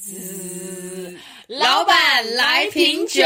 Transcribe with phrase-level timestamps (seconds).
[0.00, 1.14] 滋，
[1.46, 1.94] 老板
[2.34, 3.20] 来瓶酒。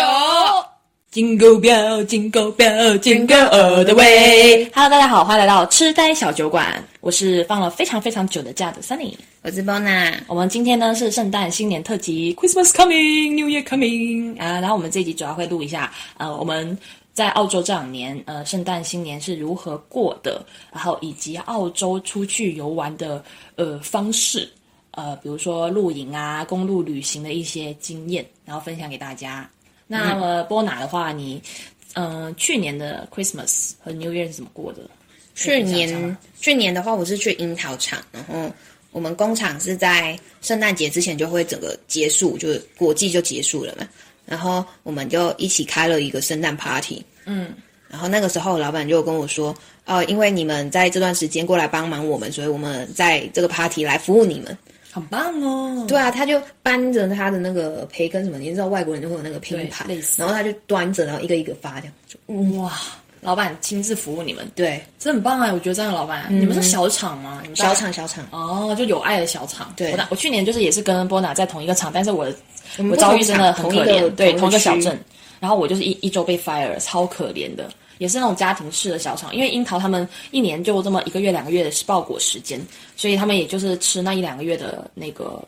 [1.13, 4.69] Jingle bell, jingle bell, jingle all the way。
[4.75, 6.85] Hello，大家好，欢迎来到痴呆小酒馆。
[7.01, 9.15] 我是放了非常非常久的假的 Sunny。
[9.43, 14.59] 我是 Bona，我们今天呢是圣诞新年特辑，Christmas coming, New Year coming 啊。
[14.59, 16.77] 然后我们这一集主要会录一下，呃，我们
[17.13, 24.51] 在澳洲这两年，呃，圣诞新年是如何过的，然后以及澳洲出去游玩的呃方式，
[24.97, 29.49] 呃，比如说露营啊、公路旅行的一些经验，然后分享给大家。
[29.87, 31.43] 那么波拿的话，你
[31.95, 34.83] 嗯、呃去年的 Christmas 和 New Year 是怎么过的？
[35.35, 38.51] 去年去年的话，我是去樱桃厂，然后
[38.93, 43.89] 我们工厂是在圣诞节之前就会整个结束，就是国际就结束了嘛。
[44.25, 47.53] 然后我们就一起开了一个圣诞 party，嗯，
[47.89, 49.55] 然后那个时候老板就跟我说，
[49.85, 54.57] 呃，因为你们在这段时间过来帮忙我们，所以我们在这个 party 来服务你们。
[54.95, 55.85] 很棒哦。
[55.89, 59.85] 对啊，他就搬着他的那个培根什么，你知道外国人就会有那个拼盘
[60.17, 61.95] 然后他就端着，然后一个一个发这样。
[62.07, 62.73] 就哇，
[63.21, 65.51] 老板亲自服务你们，对，这很棒啊！
[65.53, 67.41] 我觉得这样的老板，你们是小厂吗？
[67.43, 69.73] 你们小厂小厂，哦，就有爱的小厂。
[69.75, 72.33] 对我我去年就是也是跟波娜在同一个厂，但是我
[72.79, 74.97] 我我遭遇真的很可怜，对，同一个小镇，
[75.41, 77.69] 然后我就是一一周被 fire，超可怜的。
[77.99, 82.61] 也是那种家庭式的小厂，因为樱桃他们一年就这么一个月两个月的报果时间，
[82.97, 85.43] 所以他们也就是吃那一两个月的那个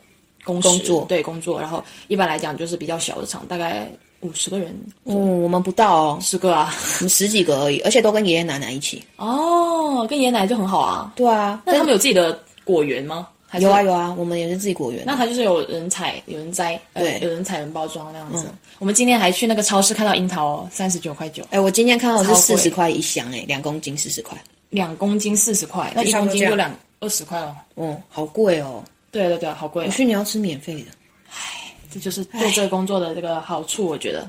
[0.45, 6.75] 工工作对工作，然后一般来讲就是比较小的厂，大概五十个人，嗯，我们不到哦，十个啊。
[6.99, 9.03] 我们十几个而已，而且都跟爷爷奶奶一起。
[9.17, 11.13] 哦，跟爷爷奶奶就很好啊。
[11.15, 13.29] 对啊，那他们有自己的果园吗？
[13.47, 15.05] 还是有啊有啊，我们也是自己果园。
[15.07, 18.47] 那他就是有人采，有人摘，呃对嗯有人采人包装那样子。
[18.79, 24.37] 我们今天还去那个超市看到樱桃三十九块九，哎，我今天看到是四十块一箱，哎，两公斤四十块。
[24.71, 27.57] 两公斤四十块，那一公斤就两二十块哦。
[27.77, 28.83] 哦，好贵哦！
[29.13, 29.87] 对对对，好贵、哦。
[29.87, 30.87] 我去年要吃免费的。
[31.31, 34.29] 唉这就是做这个工作的这个好处，我觉得。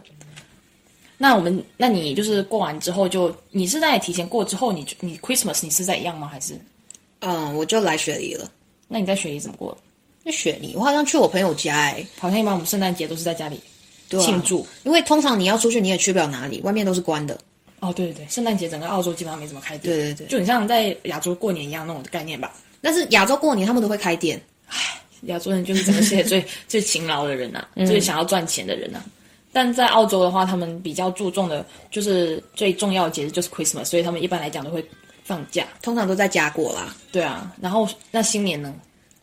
[1.17, 6.29] 那我们，那你就是过完之后就，你是在提前过之后，你你 Christmas 你是在一样吗？
[6.31, 6.53] 还是？
[7.21, 8.49] 嗯，我就来雪梨了。
[8.87, 9.77] 那你在雪梨怎么过？
[10.23, 13.59] 那雪梨，我好像去我朋友家，哎，好像一般我们圣诞节都是在家里
[14.09, 14.65] 对啊庆祝。
[14.83, 17.39] 因为通常你要出去，你也去不了哪里，外面都是关的。
[17.79, 22.53] 哦，对对对，圣诞节整个澳洲基本上没怎么开店，对对对就很像在亚洲过年一样那种概念吧。
[22.81, 24.41] 但是亚洲过年他们都会开店。
[25.21, 29.03] 亚洲人就是整个世界最 最勤劳的人呐、嗯最想要赚钱的人呐、
[29.51, 34.85] 但在澳洲的话，他们比较注重的就是最重要的节日就是 Christmas，所以他们一般来讲都会
[35.27, 35.67] 放假。
[35.81, 36.95] 通常都在家过啦。
[37.11, 38.73] 对啊，然后那新年呢？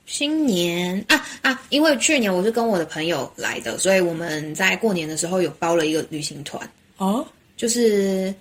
[0.06, 1.62] 新年啊啊！
[1.70, 7.26] 因为去年我是跟我的朋友来的，所以我们在过年的时候有包了一个旅行团，哦，
[7.56, 8.32] 就是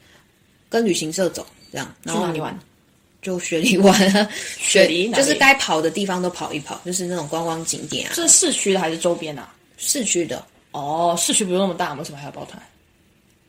[0.67, 1.87] 跟旅行社走这样。
[2.03, 2.59] 去然后哪里玩？
[3.21, 4.29] 就雪梨玩啊，
[4.59, 9.55] 雪梨就是该跑的地方都跑一跑，就是那种观光景点啊，是市区的还是周边啊？
[9.77, 10.45] 市区的。
[10.71, 12.61] 哦，市区不用那么大，为什么还要包团？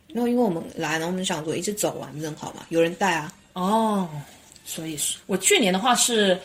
[0.06, 3.32] 然后因为我们来，然后我们想说一次走完不是很好嘛，有人带啊。
[3.54, 4.08] 哦，
[4.64, 6.38] 所以是我去年的话是，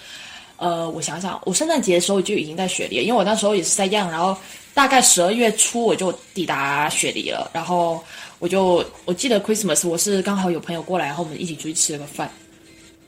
[0.58, 4.38] 呃，我想想，我圣诞节的时候就已经在雪梨，因为我那时候也是在样，然后
[4.74, 8.04] 大概十二月初我就抵达雪梨了，然后
[8.38, 12.30] 我就我记得 Christmas 我是刚好有朋友过来，然后我们一起出去吃了个饭，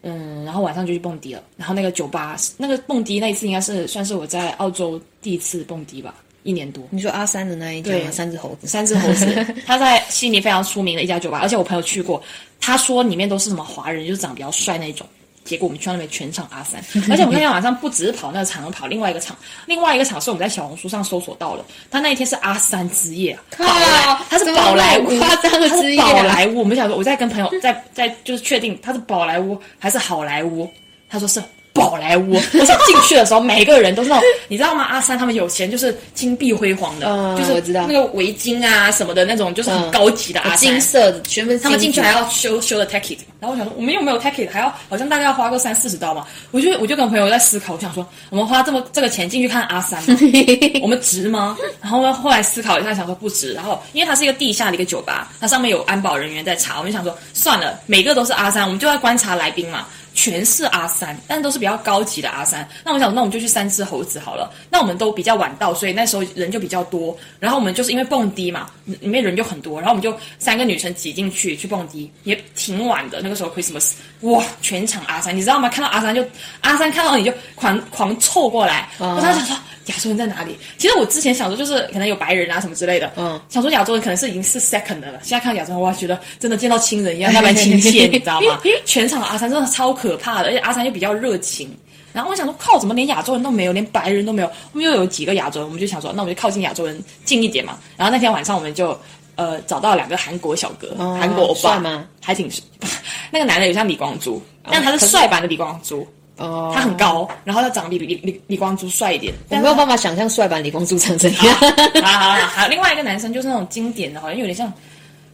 [0.02, 6.84] 嗯，然后晚上就去蹦迪了，然后那个酒吧那个蹦迪那一次应该是算是我在澳洲第一次蹦迪吧，一年多。
[6.90, 8.12] 你说阿三的那一家对吗？
[8.12, 8.68] 三只猴子。
[8.68, 12.22] 三只猴子， 他在悉尼非常出名的一家酒吧，而且我朋友去过，
[12.60, 15.06] 他说里面都是什么华人，就是长得比较帅那种。
[15.44, 16.80] 结果我们去到那边全场阿三，
[17.10, 19.36] 而且我们那天晚上不只是跑那个场，跑另外一个场，
[19.66, 26.60] 另外一个场是我们在小红书上搜索到了，他那一天是阿三之夜，宝莱，他是宝莱坞，夸张的之夜啊宝莱坞。
[26.60, 30.70] 我们想说，我在跟朋友在在就是确定他是宝莱坞还是好莱坞，
[31.10, 31.42] 他说是
[31.74, 32.36] 宝莱坞。
[32.60, 34.84] 我想进去的时候，每个人都是那种，你知道吗？
[34.84, 40.58] 阿三他们有钱，就是金碧辉煌的，嗯就是我知道那个围巾啊什么的那种，就是很高级的阿三。
[40.58, 46.26] 金色的，全部他们进去金还要修修的 ticket，然后我想说我们又没有 ticket，还要好像大概要花个三四十刀嘛。
[46.52, 50.02] 我就我就跟朋友在思考，我想说我们花这么这个钱进去看阿三，
[50.82, 51.58] 我们值吗？
[51.82, 53.54] 然后呢，后来思考一下，想说不值。
[53.54, 59.88] 然后因为它是一个地下的一个酒吧，它上面有安保人员在查，我们就想说算了，每个都是阿三，我们就在观察来宾嘛。
[60.14, 62.68] 全是阿三，但都是比较高级的阿三。
[62.84, 64.52] 那我想，那我们就去三只猴子好了。
[64.70, 67.18] 那我们都比较晚到，所以那时候人就比较多。
[67.40, 73.22] 然后我们就是因为蹦迪嘛，里面人就很多，然后我们就三个女生挤进去去蹦迪，也挺晚的。
[73.22, 75.70] 那个时候 Christmas，哇，全场阿三，你知道吗？
[75.70, 76.26] 看到阿三就
[76.62, 78.90] 阿三看到你就狂狂凑过来。
[79.00, 79.58] 我当时想说
[79.88, 80.58] 亚洲人在哪里？
[80.78, 85.20] 其实我之前想说就是可能有白人啊什么之类的，嗯，想说亚洲人可能是已经是 second 的了。
[85.24, 88.60] 现在看亚洲人，哇，觉得真的见到亲人一样，那般亲切，你知道吗？
[88.86, 91.70] 全场阿三真的超可怕的，而且阿三又比较热情。
[92.14, 94.52] 然后我想说，靠，怎么连亚洲人都没有，连白人都没有？
[94.74, 97.78] 我们又有几个亚洲人，我们就想说，那我们就靠近亚洲人近一点嘛。
[97.96, 99.00] 然后那天晚上我们就
[99.36, 102.06] 呃找到两个韩国小哥，韩国欧巴帅吗？
[102.22, 102.52] 还挺
[103.32, 106.06] 那个男的有像李光洙，但他是帅版的李光洙。
[106.38, 109.34] 哦，他很高，然后他长得比李李李光洙帅一点。
[109.50, 111.56] 我没有办法想象帅版李光洙长怎样。
[112.02, 114.72] 好好好，还有另外一个男生就是那种经典的，好像有点像，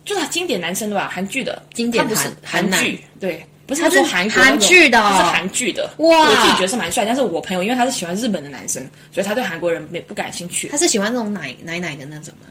[0.04, 1.10] 就是他经典男生对吧？
[1.14, 5.90] 韩剧的经典韩韩韩剧，对，不是他是韩韩剧的哦他是韩剧的。
[6.00, 10.78] 哇我自己觉得是蛮帅，但是我朋友因为他是喜欢日本的男生，所以他对韩国人没不感兴趣他。
[10.78, 12.48] 是喜欢那种奶奶奶的那种吗？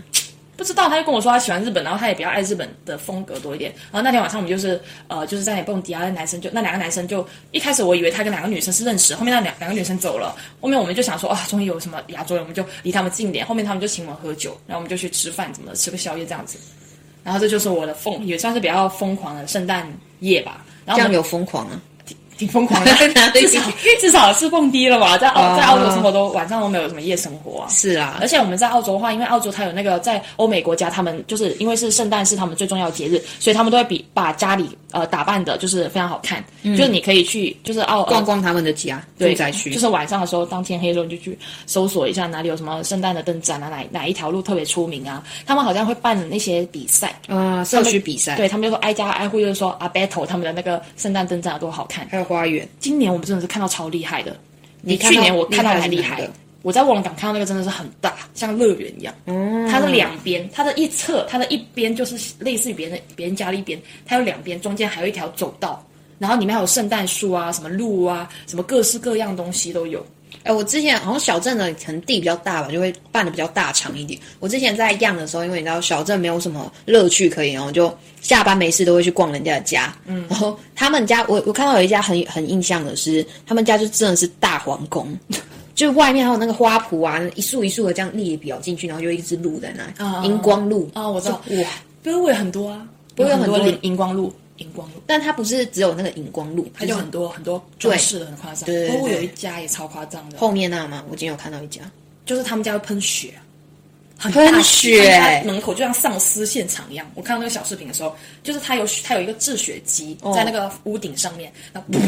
[0.57, 3.71] 不知道，他就跟我说他喜欢日本，然后他也比较爱日本的风格多一点。
[3.93, 13.45] 然后那天晚上我们就是呃就是在那里蹦迪啊，那男生就那两个男生就一开始我以为他跟两个女生是认识，后面那两两个女生走了，后面我们就想说啊，终于有什么亚洲人，我们就离他们近点。
[13.45, 16.59] 后面他们就请我们喝酒，然后我们就去吃饭，怎么吃个宵夜这样子。
[17.23, 19.87] 然后这就是我的疯，也算是比较疯狂的圣诞
[20.21, 20.65] 夜吧。
[20.85, 21.81] 然后这样有疯狂啊？
[22.39, 22.93] 挺疯狂的，
[23.33, 23.61] 至少
[24.01, 25.17] 至少是蹦迪了吧？
[25.19, 27.69] 在澳在澳洲生活都晚上都没有什么夜生活啊。
[27.71, 45.23] 是啊而，且我们在澳洲的话，因为澳洲它有那个在欧美国家，他们就是因为是圣诞是他们最重要的节日，所以他们都会比把家里呃打扮的就是非常好看，就是你可以去就是澳逛逛他们的家对住宅区，就是晚上的时候，当天黑的时候你就去搜索一下哪里有什么圣诞的灯展啊，哪哪一条路特别出名啊？
[45.47, 52.07] 他们好像会办那些比赛，啊社区比赛，对他们就说挨家挨户就是说啊 battle 他们的那个圣诞灯展有多好看。
[52.11, 52.69] 还有花园。
[52.81, 54.37] 今年我们真的是看到超厉害的，
[54.83, 56.35] 你看去年我看到的还厉害厉害是哪个。
[56.63, 59.15] 我在卧龙岗看到那个真的是很大，像乐园一样。
[59.27, 65.87] 嗯它的两边，它的一侧，它的一边就是类似于别人别人家的一边，它有两边，中间还有一条走道，
[66.19, 70.05] 然后里面还有圣诞树啊，什么鹿啊，什么各式各样东西都有。
[70.47, 74.19] 哎、我之前好像小镇的可能地比较大吧，就会办的比较大场一点。
[74.39, 79.95] 我之前在样的时候，因为你知道小镇没有什么乐趣可以，然后就下班没事都会去逛人家的家。
[80.07, 85.09] 嗯，然后他们家，我我看到有一家很很印象的是，他们家就真的是大皇宫，
[85.75, 91.69] 就外面还有那个花圃啊，一束一束的这样列表进去，然后就一只鹿在那荧光鹿啊我知道哇！
[92.03, 95.03] 不是我也很多啊，不会有很很多荧荧光路，荧光路。
[95.07, 101.83] 但它不是只有那个荧光路，它就很多很多装饰的很夸张，对对对有一家也超夸张的，后面那嘛，我今天有看到一家，
[102.25, 103.35] 就是他们家会喷雪，
[104.19, 107.11] 很喷大血他们家门口就像丧尸现场一样。
[107.15, 112.01] 我看到那个小视频的时候，就是他有他有一个制雪机哦在那个屋顶上面，然后噗，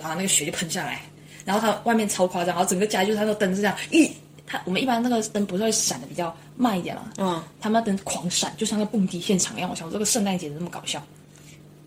[0.00, 1.02] 然后那个雪就喷下来，
[1.44, 4.10] 然后它外面超夸张，然后整个家就是它的灯是这样一。
[4.46, 7.12] 它我们一般那个灯不是会闪的比较慢一点嘛？
[7.18, 9.70] 嗯，他们的灯狂闪，就像个蹦迪现场一样。
[9.70, 11.00] 我想说这个圣诞节怎么这么搞笑？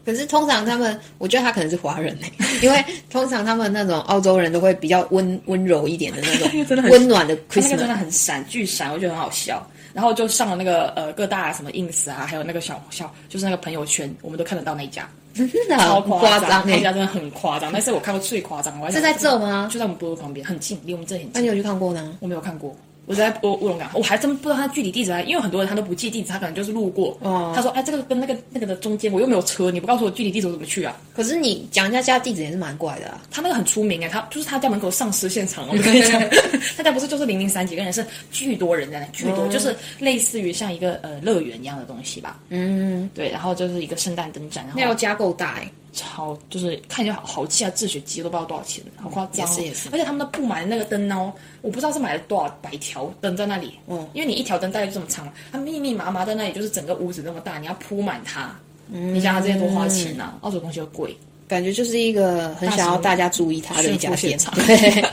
[0.05, 6.49] 可是通常他们，我觉得他可能是华人、欸、 因为通常他们那种澳洲人都会比较温温柔一点的那种
[6.91, 7.87] 温暖的他那个真。
[7.87, 9.65] 的很闪，巨闪，我觉得很好笑。
[9.93, 16.63] 然后就上了那个呃各大什么 ins 啊，还有那个小小就是那个朋友圈，我们都看得到那一家，真的超很夸夸张哎！
[16.63, 18.79] 他们家真的很夸张，那是我看过最夸张。
[18.81, 21.35] 我是在这吗就在我们波罗旁边，很近，离我们这里很近。
[21.35, 22.17] 那你有去看过呢？
[22.21, 27.17] 我没有看过，我在乌乌龙港，我还真不知道他具体地址啊，因为很多人他都不记地址，他可能就是路过。
[27.21, 33.21] 哦他说：“哎，这个跟那个那个的中间，我又没有车，你不告诉我具体地址，我怎么去啊？”可是你讲人家家地址也是蛮怪的啊。
[33.29, 36.21] 他那个很出名哎，他就是他家门口丧尸现场，我 跟你讲，
[36.77, 42.39] 他家不是就是零零三几个人，是巨多人在那，巨多，就是类似于像一个呃乐园一样的东西吧。
[42.49, 49.49] 嗯，对，然后就是一个圣诞灯展，然后那要加够大哎、超就是看起来好豪气啊，制雪机都不知道多少钱，好夸张、哦。
[49.49, 51.31] 也是也是而且他们都布满那个灯哦，
[51.61, 53.79] 我不知道是买了多少百条灯在那里。
[53.87, 58.53] 嗯因为你一条灯大概就这么长，它密密麻麻在那里，就是整个屋子那么大，你要铺满它。
[58.87, 61.15] 你想想这些多花钱呐、澳洲东西又贵。
[61.47, 64.39] 感觉就是一个很想要大家注意他的一家店。
[64.55, 65.03] 对，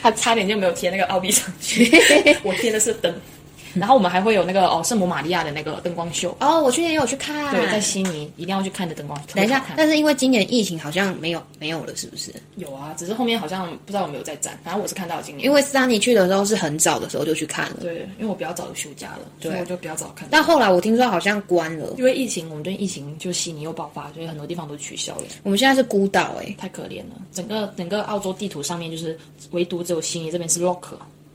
[0.00, 1.90] 他 差点就没有贴那个奥币上去，
[2.42, 3.14] 我贴的是灯。
[3.74, 7.52] 然后我们还会有那个哦，圣母玛利亚的那个灯光秀，哦，我去年也有去看。
[7.54, 9.20] 对，在悉尼一定要去看的灯光。
[9.34, 12.32] 等一下但是因为今年疫情好像没有没有了，是不是？
[12.56, 15.44] 有啊，只是后面好像不知道有没有在展，反正我是看到今年。
[15.44, 20.28] 因为 Sunny 去的时候是很早的时候就去看了，对，因为我比较早就休假了，所以我就比较早看。
[20.30, 21.94] 但后来我听说好像关了。
[21.98, 27.20] 因为疫情，我们对疫情就悉尼又爆发，所以很多地方都取消了，我们现在是孤岛哎、太可怜了。
[27.32, 29.18] 整个整个澳洲地图上面就是
[29.50, 30.82] 唯独只有悉尼这边是 lock，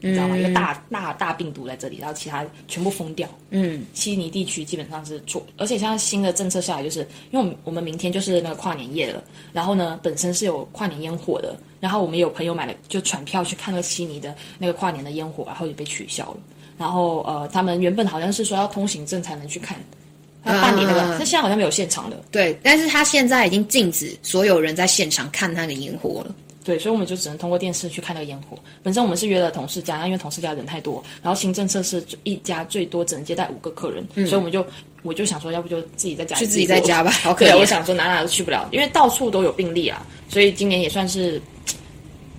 [0.01, 0.37] 你知道吗？
[0.37, 3.27] 一个大大大病毒在这里，然后其他全部封掉。
[3.49, 6.99] 嗯，悉尼地区基本上是做，而且现在新的政策下来，就是
[7.31, 16.37] 因为我们我们明天就是那个跨年夜了，然后呢，本身是有跨年烟火的，然后我们有朋友买了就船票去看那个悉尼的那个跨年的烟火，然后也被取消了。
[16.77, 19.77] 然后呃，他们原本好像是说要通行证才能去看，
[20.45, 22.15] 要办理那个，啊但现在好像没有现场的。
[22.31, 26.33] 对，但是他现在已经禁止所有人在现场看那个烟火了。
[26.63, 28.57] 对，所以我们就只能通过电视去看那个烟火。
[28.83, 34.65] 本身我们是约了同事家，因为同事家人太多，然后新政策是一家最多只能接待五个客人，所以我们就
[35.01, 41.41] 我就想说，要不就自己在家去自己在家吧好可对，怜我想说哪哪都去不了，因为到处都有病例啊，所以今年也算是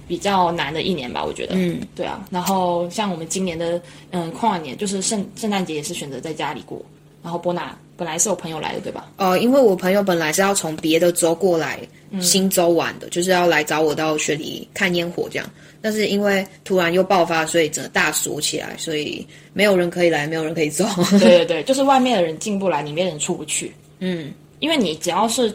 [0.06, 1.54] 比较难的一年吧，我觉得。
[1.56, 2.26] 嗯，对啊。
[2.30, 6.80] 然后像我们今年的嗯跨年，就是圣圣诞节也是选择在家里过。
[7.22, 9.11] 然后波娜本来是我朋友来的，对吧？
[9.19, 11.78] 哦，因为我朋友本来是要从别的州过来
[12.19, 15.47] 新州玩的，就是要来找我到雪梨看烟火这样。
[15.83, 20.87] 但是因为突然又爆发，所以整个大锁起来，所以没有人可以来，没有人可以走。
[21.21, 23.71] 对对对，就是外面的人进不来，里面的人出不去。
[23.99, 25.50] 嗯，因为你只要是，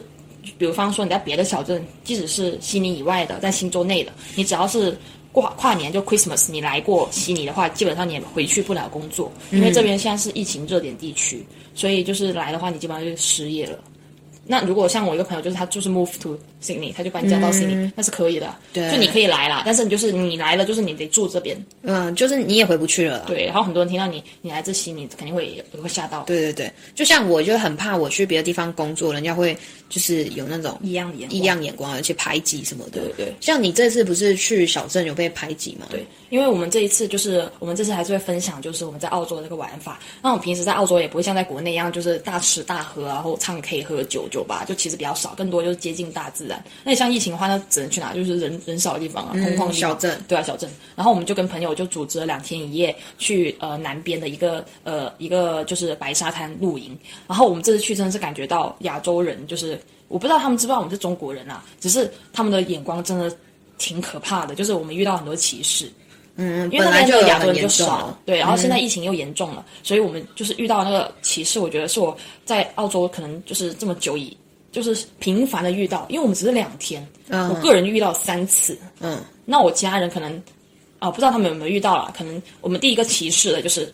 [0.56, 4.96] 比如方说你在别的小镇，即使是悉尼以外的，在新州内的，你只要是。
[5.40, 13.78] 跨跨年就 Christmas，你来过悉尼的话，基本上你也回去不了工作，因为这边现在是疫情热点地区，所以就是来的话，你基本上就失业了。
[14.46, 18.54] 那如果像我一个朋友，就是他就是 move to Sydney，他就搬家到 Sydney，那是可以的。
[18.72, 21.56] 对，就你可以来啦，但是你就是你来了，就是你得住这边。
[21.82, 23.24] 嗯，就是你也回不去了。
[23.26, 26.24] 对，然后很多人听到你你来这悉尼，肯定会也会吓到。
[26.24, 29.56] 对对对，就像我就很怕我去别的地方工作，人家会
[29.88, 33.00] 就是有那种异样眼异样眼光，而且排挤什么的。
[33.02, 35.86] 对对，像你这次不是去小镇有被排挤吗？
[35.90, 36.04] 对。
[36.28, 40.00] 因为我们这一次就是我们这次还是会分享，就是我们在澳洲的这个玩法。
[40.20, 46.55] 那我们平时在澳洲也不会像在国内一样，就是大吃大喝啊，然后唱 K 喝酒酒吧，就其实比较少，更多就是接近大自然。
[46.84, 48.12] 那你像疫情的话，那只能去哪？
[48.12, 50.22] 就是人人少的地方啊，空旷小镇。
[50.28, 50.70] 对啊，小镇。
[50.94, 56.96] 然后我们就跟朋友就组织了两天一夜去呃南边的一个呃一个就是白沙滩露营。
[57.26, 63.34] 然后我们这次去真的是感觉到亚洲人，就是我不知道他们知不知道我们是中国人啊，只是他们的眼光真的
[63.78, 65.90] 挺可怕的，就是我们遇到很多歧视。
[66.38, 74.36] 嗯，因为那边就亚洲人就少，对，然后现在疫情又严重了，所以我们就是遇到那个歧视，我觉得是我在澳洲可能就是这么久以
[74.76, 80.30] 就是频繁的遇到，因为我们只是两天，我个人遇到三次，嗯，那我家人可能
[80.98, 83.90] 啊不知道他们有没有遇到了，可能我们第一个提示的就是，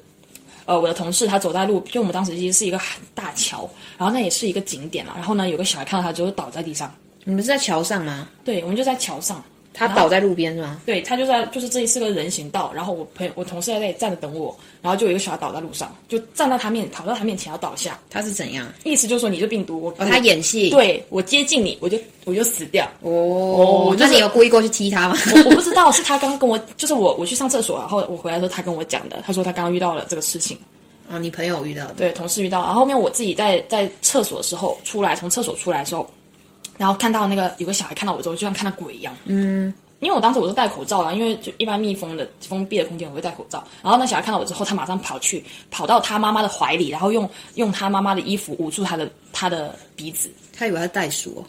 [0.64, 2.80] 呃，我的同事他走在路，就我们当时其实是一个
[3.14, 8.28] 大桥，然后那也是一个景点嘛，然后呢有个小孩看到他之后倒在地上，你们是在桥上吗？
[8.44, 9.40] 对，我们就在桥上。
[9.74, 10.80] 他倒在路边是吗？
[10.84, 17.98] 对，他就在，就是这里是个人行道，然后我朋友、我同事在那里站着等我，然后就有一个小孩倒在路上，就站到他面，跑到他面前要倒下。
[18.10, 18.66] 他是怎样？
[18.84, 22.88] 意思就是说你是病毒，我他演戏，对我接近你，我就我就死掉。
[23.00, 25.16] 哦，那你有故意过去踢他吗？
[25.34, 30.58] 我我不知道，是他刚跟我，就是我我去上厕所，然后我回来的时候他跟我讲的，他说他刚刚遇到了这个事情。
[31.10, 31.94] 啊，你朋友遇到的？
[31.94, 36.08] 对，同事遇到，然后后面我自己在在厕所的时候出来，从厕所出来的时候，
[36.82, 39.16] 然后看到那个有个小孩看到我之后，就像看到鬼一样。
[39.26, 39.72] 嗯。
[40.00, 43.62] 因为我当时我是戴口罩的，因为就一般密封的封闭的空间我会戴口罩。
[43.84, 50.28] 然后那小孩看到我之后，他马上跑去跑到他妈妈的怀里，然后用用他妈妈的衣服捂住他的他的鼻子。
[50.52, 51.46] 他以为他袋鼠，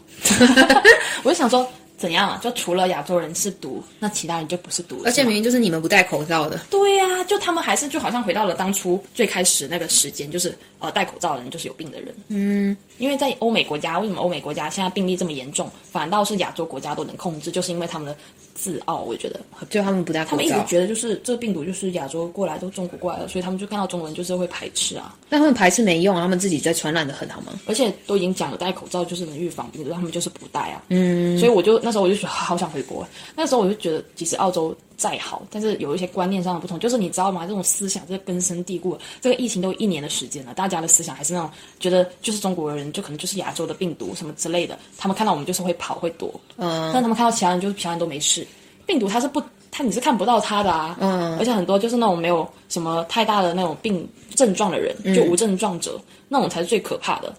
[1.24, 1.68] 我就想说。
[1.96, 2.40] 怎样啊？
[2.42, 5.00] 就除了亚洲人是毒，那其他人就不是毒。
[5.04, 6.60] 而且明明就是你们不戴口罩的。
[6.68, 12.12] 对呀，就他们还是就好像回到了当初最开始那个时间，就是呃戴口罩的人就是有病的人。
[12.28, 18.16] 嗯，因为在欧美国家，为什么欧美国家现在病例这么严重，反倒是亚洲国家都能控制，就是因为他们的
[18.54, 18.98] 自傲。
[18.98, 25.16] 我觉得，就他们不戴他们一直觉得就是这病毒就是亚洲过来都中国过来了，所以他们就看到中国人就是会排斥啊。
[25.30, 27.58] 但他们排斥没用，他们自己在传染的很好吗？
[27.66, 30.82] 而且都已经讲了戴口罩就是能预防病毒，他们就是不戴啊。
[30.88, 32.70] 嗯，所以我就那时候我就觉得好想。
[32.74, 36.78] 回国，那时候我就觉得，其实澳洲再好，但是有一些观念上的不同。
[36.78, 37.46] 就是你知道吗？
[37.46, 38.98] 这种思想，这根深蒂固。
[39.20, 44.78] 这个疫情都一年的时间了，大家的思想还是那种觉得，就是中国人就可能就是亚洲的病毒什么之类的。
[44.96, 48.46] 他们看到我们就是会跑会躲，嗯，但他们看到其他人就是其他人都没事。
[48.86, 57.34] 病毒它是不，它你是看不到它的啊，嗯，而且很多就是那种没有什么太大的那种病症状的人，就无症状者，那种才是最可怕的。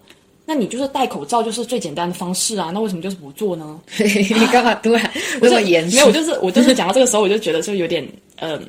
[0.45, 2.71] 那你就是戴口罩，就是最简单的方式啊。
[2.73, 3.79] 那为什么就是不做呢？
[3.97, 5.11] 你干嘛突然
[5.41, 5.95] 这么严肃？
[5.95, 8.61] 没有，我就是我就是讲到这个时候，我就觉得就有点嗯，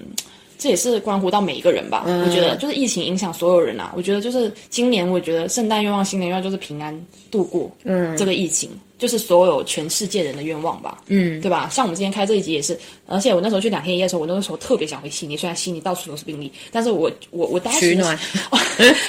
[0.59, 2.05] 这也是关乎到每一个人吧。
[2.07, 3.93] 我觉得就是疫情影响所有人啊。
[3.95, 6.99] 我觉得就是今年，我觉得圣诞愿望、新年愿望就是平安
[7.31, 8.71] 度过嗯这个疫情。
[8.99, 11.69] 就是所有全世界人的愿望吧，嗯，对吧？
[11.71, 17.95] 像我们今天开这一集也是，而且我那时候去两天一夜的时候，我那个时候特别想回悉尼，虽然悉尼到处都是病例，但是我我我当时，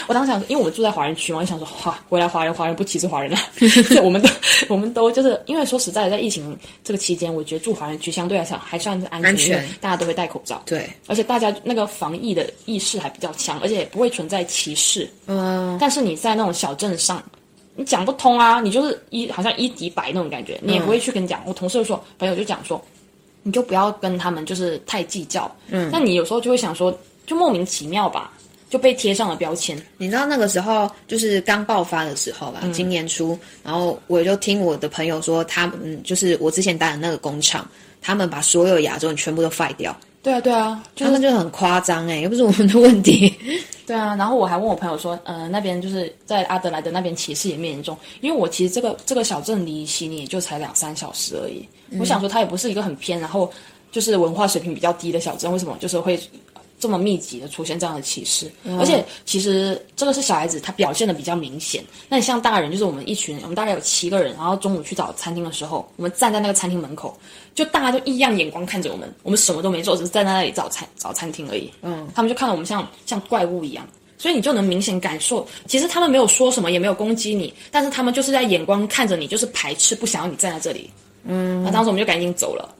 [0.08, 3.38] 我当时 想，因为我们住在华人区嘛，我想说，哇，回来华人，华人不歧视华人了，
[4.03, 4.29] 我们都
[4.67, 17.24] 我们都就是因为说实在，在疫情这个期间，我觉得住华人区相对来讲还算是安全，大家都会戴口罩，对，而且大家那个防疫的意识还比较强，而且也不会存在歧视，嗯，但是你在那种小镇上。
[17.77, 18.60] 你讲不通啊！
[18.60, 21.43] 你就是一好像一敌百那种感觉，你也不会去跟你讲。
[21.46, 22.84] 我同事就说，朋友就讲说，
[23.43, 25.50] 你就不要跟他们就是太计较。
[25.69, 26.91] 嗯，那你有时候就会想说，
[27.27, 28.34] 就莫名其妙吧，
[28.67, 29.79] 就被贴上了标签。
[30.00, 37.69] 你知道那个时候就是刚爆发的时候吧，今年初，然后我就听我的朋友说，他们就是我之前待的那个工厂，
[38.01, 39.96] 他们把所有亚洲人全部都废掉。
[40.24, 43.34] 对啊，对啊，他们就很夸张哎，又不是我们的问题。
[43.88, 51.65] 对啊，然后我还问我朋友说，呃，那边就是在阿德莱德那边歧视也蛮严重，因为我其实这个这个小镇离悉尼也就才两三小时而已。
[51.98, 53.50] 我想说它也不是一个很偏，然后
[53.89, 56.20] 就是文化水平比较低的小镇，为什么就是会
[56.79, 58.51] 这么密集的出现这样的歧视？
[58.79, 61.84] 而且其实这个是小孩子他表现的比较明显。
[62.07, 67.17] 那你像大人，就是我们一群人，我们大概有七个人，然后中午去找餐厅的时候，我们站在那个餐厅门口，
[67.55, 71.72] 就大家就异样眼光看着我们，我们什么都没做，只是站在那里找餐找餐厅而已。
[71.81, 73.88] 嗯，他们就看到我们像像怪物一样。
[74.19, 80.89] 所以你就能明显感受，其实他们没有说什么，也没有攻击你，但是他们就是在眼光看着你，就是排斥，不想要你站在这里。
[81.24, 82.74] 嗯，那当时我们就赶紧走了。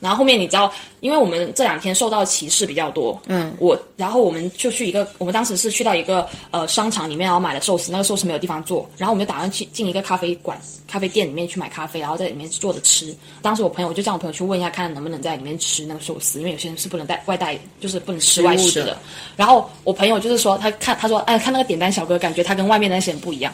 [0.00, 13.14] 然后后面你知道，因为我们这两天受到歧视比较多，嗯，我然后我们就去一个，我们当时是去到一个呃商场里面，然后买了寿司，那个寿司没有地方坐，然后我们就打算去进一个咖啡馆、咖啡店里面去买咖啡，然后在里面坐着吃。
[13.42, 18.96] 当时我朋友我就叫我朋友去问一下，看能不能在里面吃那个寿司，因为有些人是不能带外带，就是不能吃外食的。
[19.36, 23.52] 然后我朋友就是说，他看他说，哎，看那个点单小哥，感觉他跟外面那些人不一样。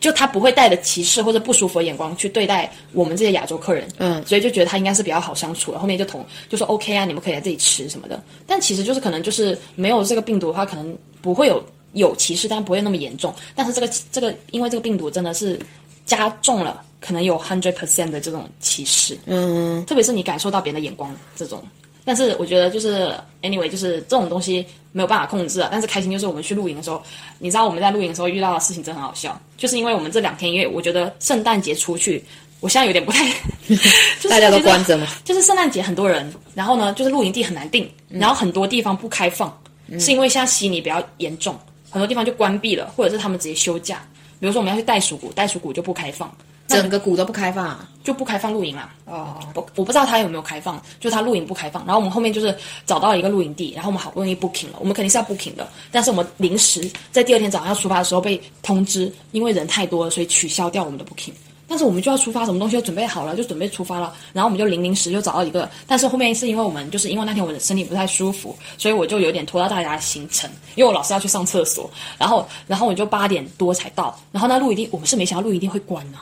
[0.00, 5.78] 就他不会带着歧视或者不舒服的眼光去对待我们这些亚洲客人，嗯，所以就觉得他应该是比较好相处的。
[5.78, 8.22] 后面就同就说 OK 啊，你们可以来这里吃什么的。
[8.46, 13.34] 但其实就是可能就是没有这个病毒的话，可能不会有有歧视，但不会那么严重。
[13.54, 15.58] 但是这个这个因为这个病毒真的是
[16.04, 21.62] 加重了，可能有 hundred percent 的这种歧视，嗯，特别是你感受到别人的眼光这种。
[22.04, 25.68] 但是我觉得就是 anyway，就是这种东西没有办法控制啊。
[25.72, 27.02] 但是开心就是我们去露营的时候，
[27.38, 32.22] 你知道我们在露营的时候遇到的事情真很好笑，就是因为我们这两天，因为我觉得圣诞节出去，
[32.60, 33.26] 我现在有点不太，
[34.28, 35.06] 大家都关着嘛。
[35.24, 39.56] 就是圣诞节很多人，然后呢，就是露营地很难定，然后很多地方不开放，
[39.98, 41.58] 是因为现在悉尼比较严重，
[41.90, 44.06] 很多地方就关闭了，或者是他们直接休假。
[44.40, 46.30] 比如说我们要去袋鼠谷，袋鼠谷就不开放。
[46.66, 48.94] 整个谷都不开放，就不开放露营啦。
[49.04, 51.84] 哦，我我不知道他有没有开放，就他露营不开放。
[51.84, 52.56] 然后我们后面就是
[52.86, 55.68] 找到了一个露营地，然后我们好不容易 booking 了，我们肯定是要 booking 的。
[55.92, 61.32] 但是我们临时在第二天早上要出发的时候被通知，因为人太多了，所以取消掉我们的 booking。
[61.66, 64.14] 但是我们就要出发，什么东西都准备好了，就准备出发了。
[64.34, 71.90] 然后我们就零零时就找到一个，但是后面是因为我们就是因为那天我的身体不太舒服，所以我就有点拖到大家的行程，因为我老是要去上厕所。
[72.18, 76.18] 然后然后我就八点多才到，然后那露营地我们是没想到露营地会关呢。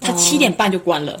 [0.00, 1.20] 他七点半就关了，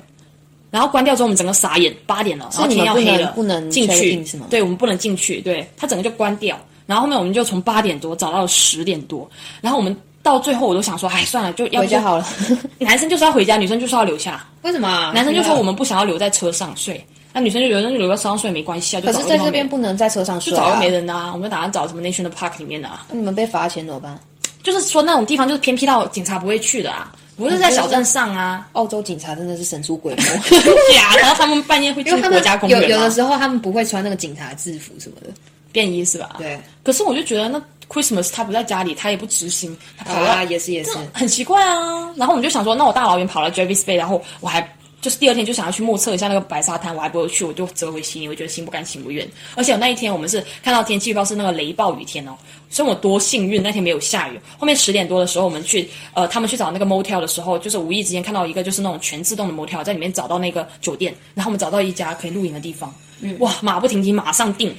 [0.70, 4.46] 然后关掉之后，我们整个傻眼，八点了，然后天要黑了，不能进去是吗？
[4.50, 6.58] 对，我们不能进去，对他整个就关掉。
[6.86, 9.28] 然后后面我们就从八点多找到了十点多，
[9.60, 12.24] 然后我们到最后我都想说，哎，算了，就要回家好了。
[12.78, 14.46] 男生就是要回家，女生就是要留下。
[14.62, 15.10] 为什么？
[15.12, 19.00] 男生就说我们不想要留在车上睡，那女生就留在留在车上睡没关系啊。
[19.00, 21.32] 可是在这边不能在车上睡，就找又没人啊。
[21.32, 23.04] 我们打算找什么 National Park 里面的啊？
[23.08, 24.16] 那你们被罚钱怎么办？
[24.62, 27.12] 就是说那种地方就是偏僻到警察不会去的啊。
[27.36, 28.66] 不是在小镇上啊！
[28.72, 30.22] 澳洲警察真的是神出鬼没，
[30.94, 31.14] 假。
[31.20, 35.28] 然后他们半夜会进国家公园有有的时候他们不会穿那个警察制服什么的，
[35.72, 36.36] 便衣是吧？
[36.38, 36.58] 对。
[36.82, 41.80] 可是我就觉得那 Christmas 他不在家里，他也不执行，他跑啊也是也是，很奇怪啊。
[42.16, 44.66] 然后我们就想说，那我大老远跑来 Jervis Bay，然后我还。
[45.06, 49.24] 就是第二天就想要去目测一下那个白沙滩，我还不会去，我就折回西宁，我觉得心不甘情不愿。
[49.54, 52.36] 而且那一天我们是看到天气预报是那个雷暴雨天哦，
[52.68, 54.40] 所以我多幸运那天没有下雨。
[54.58, 62.92] 后面十点多的时候，我们去呃他们去找那个 motel 的时候，就是无意之间看到一个就是那种全自动的 motel，在里面找到那个酒店，然后我们找到一家可以露营的地方，
[63.38, 64.74] 哇，马不停蹄马上订。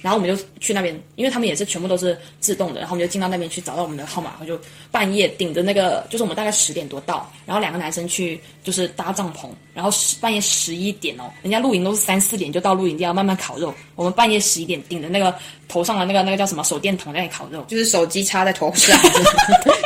[0.00, 15.34] 然后我们就去那边，因为他们也是全部都是自动的，然后我们就进到那边去找到我们的号码，然后就半夜顶着那个，就是我们大概十点多到，然后两个男生去就是搭帐篷，然后十半夜十一点哦，人家露营都是三四点就到露营地要慢慢烤肉，我们半夜十一点顶着那个
[15.68, 18.98] 头上的那个那个叫什么手电筒在烤肉，就是手机插在头上，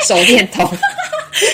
[0.06, 0.68] 手电筒，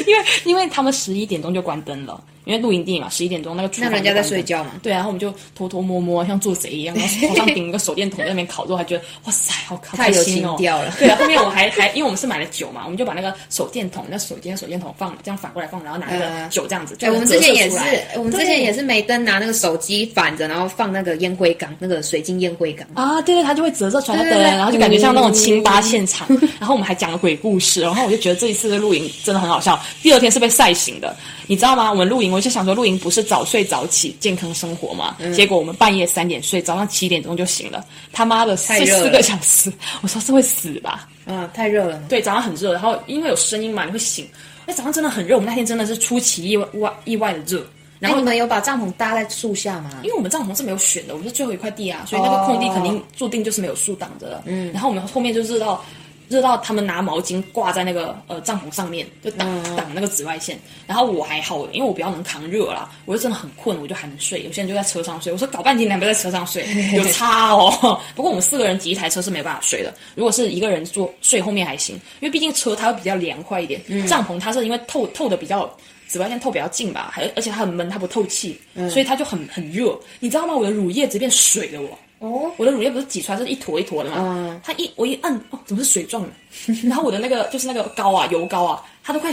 [0.06, 2.22] 因为因为他们十一点钟就关灯了。
[2.48, 10.90] 因为露营地嘛，十一点钟那个厨房人家在睡觉嘛，对，然后我们就偷偷摸摸，像做贼一样，然后头上顶一个手电筒在那边烤肉，还觉得哇塞，好太有情调了。
[10.98, 16.96] 对，后面我还 还因为我们是买了酒嘛，我们就把那个手电筒，那手机手电筒放这样反过来放，然后拿那个酒这样子。
[16.96, 17.76] 对，我们之前也是，
[18.16, 26.26] 我们之前也是没灯，拿那个手机反着，然后放那个烟灰缸，那个水晶烟灰缸啊，对对，它就会折射出来的灯，然后就感觉像那种清吧现场。
[26.58, 29.78] 然后我们还讲了鬼故事，然后我就觉得这一次的露营真的很好笑。
[30.02, 31.14] 第二天是被晒醒的。
[31.48, 31.90] 你知道吗？
[31.90, 35.16] 我们露营，我就想说，露营不是早睡早起健康生活吗？
[35.34, 37.84] 结果我们半夜三点睡，早上七点钟就醒了。
[38.12, 41.08] 他妈的，睡四个小时，我说是会死吧？
[41.24, 41.98] 嗯，太热了。
[42.06, 44.28] 对，早上很热，然后因为有声音嘛，你会醒。
[44.66, 47.66] 那早上真的很热，我们那天真的是出奇意外意外的热。
[47.98, 49.90] 然后你们有把帐篷搭在树下吗？
[50.04, 54.42] 因为我们帐篷是没有选的，我们是最后一块地啊，所以那个空地肯定注定就是没有树挡着了。
[54.44, 55.82] 嗯，然后我们后面就热到。
[56.28, 60.58] 热到他们拿毛巾挂在那个呃帐篷上面，就挡挡那个紫外线。
[60.86, 64.42] 然后我还好，因为我比较能扛热啦，我就真的很困，我就还能睡。
[64.42, 68.00] 有些人就在车上睡，我说搞半天你还不在车上睡， 有差哦。
[68.14, 69.94] 不过我们四个人挤一台车是没办法睡的。
[70.14, 73.80] 如果是一个人坐睡后面还行，因为毕竟车它会比较凉快一点。
[74.06, 75.70] 帐篷它是因为透透的比较
[76.06, 78.58] 紫外线透比较近吧，还而且它很闷，它不透气，
[78.90, 79.98] 所以它就很很热。
[80.20, 80.54] 你知道吗？
[80.54, 81.98] 我的乳液直接变水了，我。
[82.20, 84.16] 哦，我的乳液不是挤出来是一坨一坨的嘛？
[84.18, 86.28] 嗯它一我一按，哦，怎么是水状的？
[86.88, 89.32] 然后我的那个就是那个膏啊，油膏啊，它都快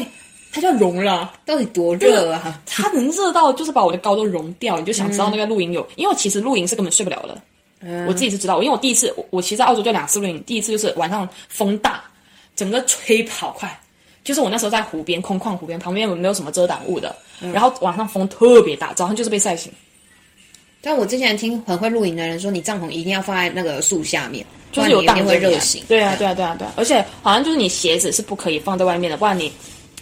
[0.52, 1.34] 它就要融了。
[1.46, 2.62] 到底多热啊？
[2.66, 7.42] 它能热到就是把我的膏都融掉，你就想知道那个露营有，因为其实露营是根本睡不了的。
[8.08, 12.04] 我自己是知道，因为我第一次我我其实在澳洲就两次露营，第一次就是晚上风大，
[12.56, 13.80] 整个吹跑快，
[14.24, 17.16] 就是我那时候在湖边空旷湖边，旁边没有什么遮挡物的，
[17.54, 19.72] 然后晚上风特别大，早上就是被晒醒，
[20.86, 25.84] 但我之前听很会露营的人说，你帐篷一定要放在那个树下面，就是有不然你一定会热醒。
[25.88, 29.52] 对啊，对啊，对啊，对啊，而且好像就是你鞋子是不可以放在外面的，不然你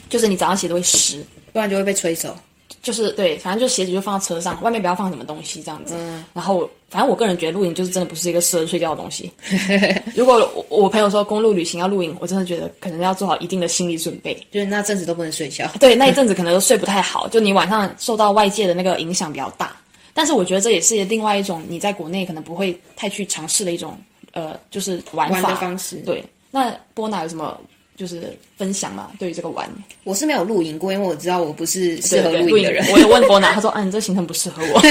[0.10, 1.24] 就是你早上鞋都会湿。
[1.54, 2.36] 不然就会被吹走。
[2.82, 5.94] 就是对，反正就鞋子就放在车上，外面不要放什么东西这样子。
[6.34, 9.32] 然后反正我个人觉得露营就是真的不是一个适合睡觉的东西。
[10.16, 14.36] 如果我我朋友说公路旅行要露营，我真的觉得可能要做好一定的心理准备。
[14.52, 15.70] 就是那阵子都不能睡觉。
[15.80, 19.74] 对，那一阵子可能都睡不太好，就你晚上受到外界的那个影响比较大。
[20.14, 23.98] 但是我觉得这也是另外一种你在国内可能不会太去尝试的一种
[24.34, 27.60] 呃，就是玩玩法的方式对，那波娜有什么
[27.96, 29.12] 就是分享吗？
[29.20, 29.70] 对于这个玩，
[30.04, 34.82] 我是没有露营过，因为我知道我不是适合露营的人，我有问波娜， 他说：“啊，你这行程不适合我。”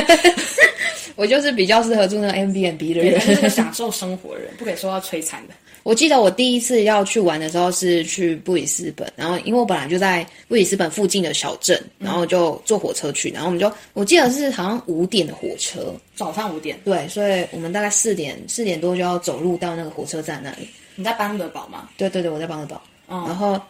[1.14, 3.20] 我就是比较适合住那个 M B N B 的，人。
[3.20, 5.54] 是个享 受生活的人，不可以说到摧残的。
[5.82, 20.68] 我记得我第一次要去玩的时候是去布里斯本，然后因为我本来就在布里斯本附近的小镇，然后就坐火车去，然后我们就我记得是好像五点的火车，早上五点，对，所以我们大概四点四点多就要走路到那个火车站那里。
[20.94, 21.88] 你在班德堡吗？
[21.96, 22.82] 对对对，我在邦德堡。
[23.08, 23.60] 然后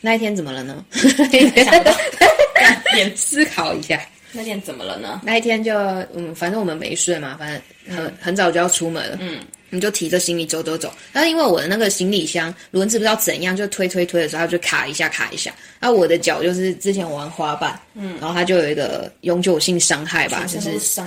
[0.00, 0.84] 那一天怎么了呢？
[1.30, 4.00] 点 思考一下。
[4.32, 5.20] 那天怎么了呢？
[5.24, 5.74] 那一天就
[6.14, 7.52] 嗯，反正我们没睡嘛，反
[7.86, 9.18] 正很很早就要出门了。
[9.20, 9.38] 嗯，
[9.72, 10.92] 你就提着行李走走走。
[11.12, 15.52] 但是因为我的那个行李箱轮子不知道怎样，就推推推的时候，它就卡一下卡一下。
[15.80, 21.04] 然后我的脚就是之前玩滑板，嗯，然后它就有一个永久性伤害吧，就是是伤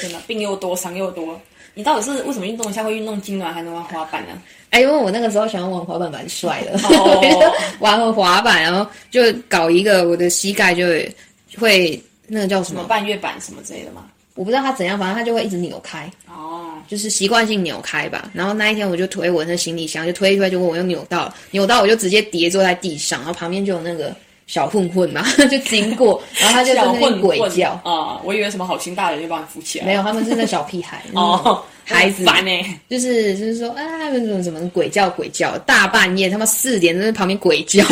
[0.00, 1.40] 真的病又多，伤又多。
[1.74, 4.42] 你到底是为什么运动一下会运动痉挛，还能玩滑板呢？
[4.68, 11.16] 哎，因为我那个时候想要玩滑板蛮帅的， 哦玩滑板，然后就搞一个我的膝盖就会
[11.58, 12.80] 会那个叫什么？
[12.80, 14.06] 什么半月板什么之类的吗？
[14.42, 16.10] 我不知道他怎样，反正他就会一直扭开。
[16.26, 18.28] 哦，就是习惯性扭开吧。
[18.34, 24.12] 然后那一天我就推我那行李箱，就推一推，结果我又扭到了，扭到我就直接跌坐在地上，然后旁边就有那个
[24.48, 27.80] 小混混嘛， 就经过， 然后他就在那边鬼叫。
[27.84, 29.86] 啊、我以为什么好心大人就帮你扶起来。
[29.86, 32.50] 没 有，他们是那小屁孩哦，孩子烦呢、
[32.90, 37.84] 就是就是说啊，他们怎么怎么鬼叫鬼叫，大半夜他妈四点在那旁边鬼叫，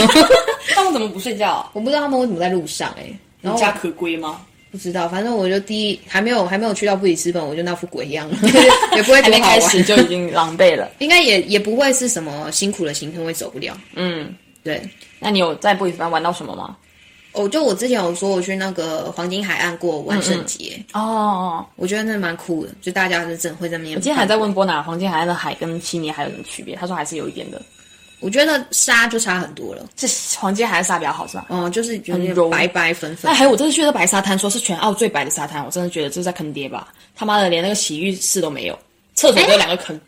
[0.75, 1.71] 他们怎么不睡觉？
[1.75, 3.05] 我不知道他们为什么在路上哎、
[3.41, 4.41] 然后无家可归吗？
[4.71, 8.37] 不知道，反正我就第一还没有还没有去到布里斯本，我就那副鬼样了，
[8.97, 10.91] 也不会还没多好玩开始，就已经狼狈了。
[11.01, 13.77] 应该也也不会是什么辛苦的行程会走不了。
[13.95, 14.81] 嗯，对，
[15.19, 16.77] 那你有在布里斯班玩到什么吗？
[17.33, 23.97] 哦，就我之前有说我去那个黄金海岸过万圣节，哦，我觉得那蛮酷的，就大家是真的会在那边。
[23.97, 26.75] 我今天还在问波娜，黄金海岸的海跟悉尼还有什么区别？
[26.75, 27.63] 他说还是有一点的，
[28.21, 30.07] 我觉得沙就差很多了，这
[30.39, 31.47] 黄金海岸沙比较好是吧？
[31.49, 33.35] 嗯、就是有点柔白白粉粉哎，。
[33.35, 36.89] 还有我这次去的白沙滩，说是全澳最白的沙滩，我真的觉得这是在坑爹吧？
[37.17, 38.79] 他妈的，连那个洗浴室都没有，
[39.15, 39.99] 厕所只有两个坑。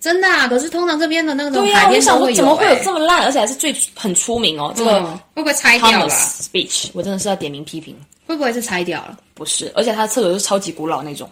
[0.00, 4.72] 真的啊，可是通常这边的那种对呀、海边我就想说怎么会有欸，这么烂，而且还是最很出名哦。
[4.76, 6.14] 这个嗯会不会拆掉了
[6.52, 9.18] Beach，我真的是要点名批评，会不会是拆掉了？
[9.34, 11.28] 不是，而且它的厕所是超级古老那种，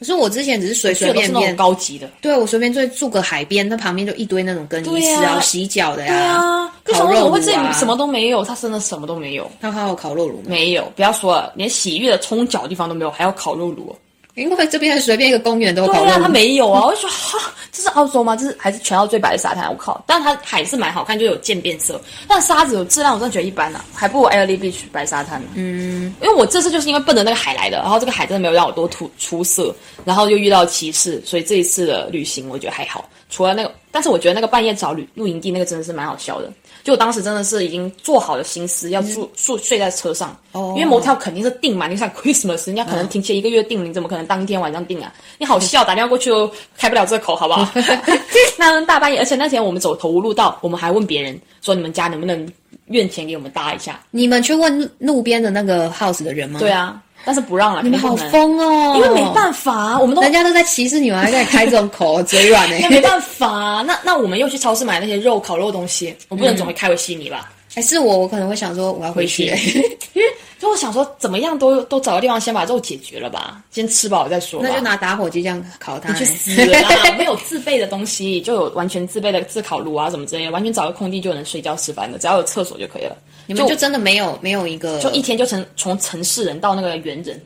[0.00, 2.08] 可是我之前只是随随便便，高级的。
[2.22, 8.42] 对我随便就住个海边，那旁边就一堆那种更衣室对啊洗脚的呀，对啊，就想烤肉说怎么会这里什么都没有？
[8.42, 10.42] 它真的什么都没有，它还有烤肉炉？
[10.46, 10.90] 没有。
[10.96, 13.96] 不要说了，连洗浴的冲脚的地方都没有，还要烤肉炉哦。
[14.40, 16.18] 因为这边随便一个公园都有烤对啊。
[16.22, 16.86] 它没有啊！
[16.86, 17.38] 我就说哈，
[17.70, 18.34] 这是澳洲吗？
[18.34, 19.68] 这是还是全澳最白的沙滩？
[19.70, 20.02] 我靠！
[20.06, 25.48] 但是它海是蛮好看，就有渐变色，但沙子有质量，我真的觉得一般啊，还不如 a i r l y Beach 白沙滩呢。
[25.54, 29.74] 嗯，因为我这次就是因为奔着那个海来的，然后这个海真的没有让我多出出色，
[30.04, 33.08] 然后又遇到歧视，所以这一次的旅行我觉得还好。
[33.28, 36.50] 除了那个，但是我觉得那个半夜找旅露营地那个真的是蛮好笑的。
[36.82, 45.12] 就我当时真的是已经做好了心思要住睡睡在车上，哦因为摩跳肯定是订嘛，你想 Christmas，人家可能提前一个月订，你怎么可能当天晚上订啊？
[45.38, 47.68] 你好笑， 打电话过去都开不了这口，好不好？
[48.56, 52.48] 那大半夜，而且那天我们走投无路道，我们还问别人说你们家能不能
[52.86, 54.00] 院钱给我们搭一下？
[54.10, 56.58] 你们去问路边的那个 house 的人吗？
[56.60, 58.94] 对，啊，但是不让了，你们好疯哦！
[58.96, 67.50] 因为没办法啊，我们都人家都在歧视你们，还在开这种口，嘴软呢、那 没办法啊，那那我们又去超市买那些肉烤肉东西，我不能总会开回悉尼吧？
[67.72, 69.98] 还是我，我可能会想说我要回去、回
[70.58, 74.60] 就我想说，怎么样都都找个地方先把肉解决了吧，先吃饱再说。
[74.62, 76.12] 那就拿打火机这样烤它。
[76.12, 76.80] 去死啦！
[77.16, 83.16] 没有自备的东西，就有完全自备的自烤炉啊什么之类的，完全找个空地就能睡觉吃饭的，只要有厕所就可以了。
[83.46, 87.40] 你们就真的没有没有一个，就一天就成从城市人到那个猿人，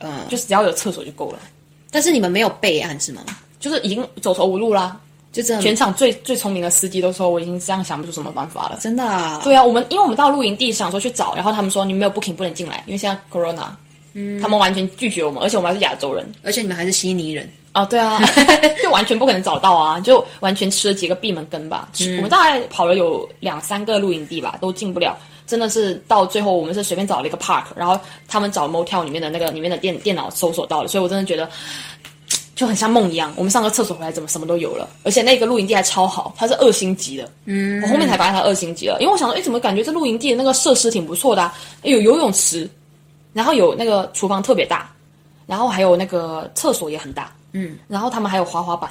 [0.00, 1.38] 嗯，就只要有厕所就够了。
[1.90, 3.24] 但是你们没有备案是吗？
[3.58, 5.00] 就是已经走投无路啦。
[5.30, 8.78] 就这样，全场最最聪明的司机都说我已经这样想不出什么办法了。
[8.80, 9.04] 真的？
[9.04, 9.40] 啊？
[9.44, 13.66] 对啊，我们因为我们到露营地想说去找，然后他们说你没有 booking 不能进来，因为现在 corona，
[14.14, 18.18] 嗯，他们完全拒绝我们，而且我们还是亚洲人，而且你们还是悉尼人哦，对啊，
[18.82, 21.88] 就完全不可能找到啊，就完全吃了几个闭门羹吧。
[22.16, 31.48] 我们大概跑了有两三个露营地吧，都进不了，真的是到最后我们是随便找了一个 park，然后他们找 motel 里面的那个里面的电电脑搜索到了，所以我真的觉得。
[32.58, 34.88] 就很像梦一样，我们上个厕所回来，怎么什么都有了？
[35.04, 37.30] 而且那个露营地还超好，它是二星级的。
[37.44, 41.42] 嗯，我后面才发现它二星级了，因为我想说，哎，怎么感觉这露营地的那个设施挺不错的？
[41.42, 42.68] 啊有游泳池，
[43.32, 44.90] 然后有那个厨房特别大，
[45.46, 47.32] 然后还有那个厕所也很大。
[47.52, 48.90] 嗯，然后他们还有滑滑板。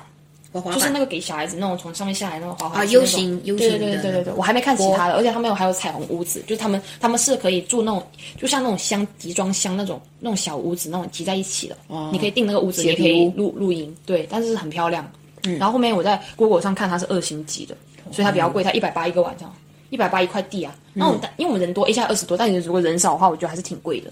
[0.62, 8.06] 就是那个给小孩子那种从上面下来那种滑滑啊，U 型 U 型的，对对对对对，我还没看其他的，而且他们有还有彩虹屋子，就是他们他们是可以住那种，
[8.38, 15.10] 就像那种箱集装箱那种那种小屋子那种集在一起的，哦，你可以订那个屋子，也可以露露营，对，但是很漂亮。
[15.44, 17.76] 嗯，然后后面我在 Google 上看它是二星级的，
[18.12, 19.54] 所以它比较贵，它一百八一个晚上，
[19.92, 20.76] 一百八一块地啊。
[20.94, 24.12] 那我们因为我们人多，一下二十多，但是如果人少的话，我觉得还是挺贵的。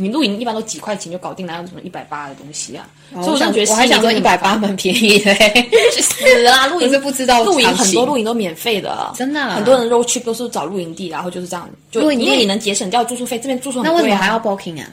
[0.00, 2.88] 你露营一般都几块钱就搞定，哪有什么一百八的东西啊？
[3.22, 5.34] 所以我觉得我还想说一百八蛮便宜的，
[6.00, 6.66] 死啊！
[6.68, 9.40] 露营 是不知道露营很多露营都免费的，真的。
[9.50, 14.86] 很多人 road trip 都是找露营地，然后就是这样，就因为你能节省掉住宿费，这边住宿那为什么还要 booking 啊？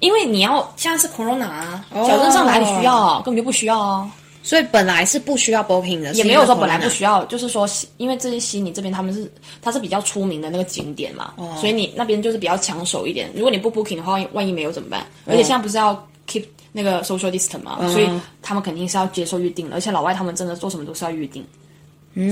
[0.00, 3.22] 因为你要现在是 corona 啊，小镇上哪里需要啊？
[3.24, 4.10] 根本就不需要啊。
[4.42, 13.30] 所以本来是不需要 booking 的，也没有说本来不需要，就是说，因为这些悉尼这边他们是它是比较出名的那个景点嘛，所以你那边就是比较抢手一点。
[13.34, 15.06] 如果你不 booking 的话，万一没有怎么办？
[15.26, 15.94] 而且现在不是要
[16.28, 18.08] keep 那个 social distance 嘛，所以
[18.42, 19.76] 他们肯定是要接受预定的。
[19.76, 21.46] 而且老外他们真的做什么都是要预定，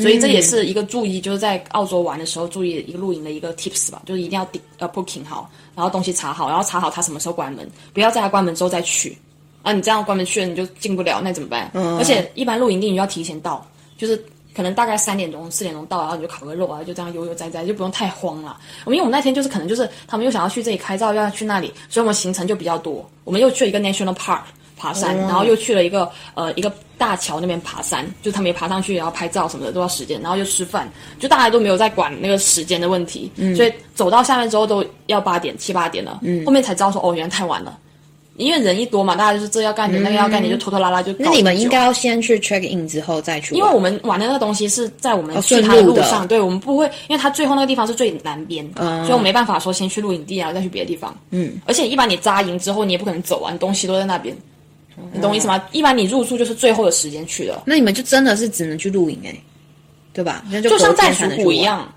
[0.01, 9.17] 所以这也是一个注意，就是在澳洲玩的时候注意一个露营的一个 tips 吧，就是一定要订呃 booking 好，然后东西查好，然后查好他什么时候关门，不要在他关门之后再去。
[9.63, 11.71] 啊，你这样关门去了，你就进不了，那怎么办？
[11.75, 13.65] 嗯，而且一般露营地你要提前到，
[13.99, 14.17] 就是
[14.55, 18.57] 可能大概三点钟、四点钟到，然后你就烤个肉啊，就这样悠悠哉哉，就不用太慌了。
[18.85, 23.09] 我们因为我们那天就是可能就是他们又想要去这里拍照，又要去那里，所以我们行程就比较多。
[23.25, 24.41] 我们又去了一个 National Park
[24.77, 37.79] 爬山，然后又去了一个呃一个大桥那边爬山，就他们也爬上去，然后拍照什么的都要时间，然后又吃饭，就大家都没有在管那个时间的问题，所以走到下面之后都要八点七八点了，后面才知道说哦，原来太晚了。
[38.37, 41.13] 因为人一多嘛，大家就是这要干点，那个要干点，就拖拖拉拉就。
[41.19, 43.55] 那你们应该要先去 check in 之后再去。
[43.55, 51.15] 因为我们玩的那个东西是在我们去他的路上，对我们不会，因为它最后那个地方是最南边，嗯所以我没办法说先去露营地啊，再去别的地方。
[51.31, 51.59] 嗯。
[51.67, 54.35] 而且一般你扎营之后，你也不可能走啊，你东西都在那边，
[55.13, 55.63] 你懂我意思吗？
[55.73, 57.63] 一般你入住就是最后的时间去的。
[57.67, 59.35] 那你们就真的是只能去露营哎，
[60.15, 60.43] 对吧？
[60.63, 61.93] 就像袋鼠谷一样。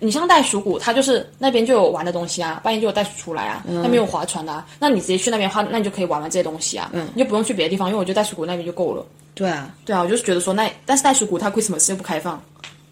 [0.00, 9.06] 你像袋鼠谷，它就是那边就有玩的东西啊，半夜就有袋鼠出来啊，那边有划船的，啊，那你直接去那边的话，那你就可以玩玩这些东西啊，你就不用去别的地方，因为我觉得袋鼠谷那边就够了。
[9.34, 12.42] 对啊，对啊，我就是觉得说那，但是袋鼠谷它 Christmas 又不开放，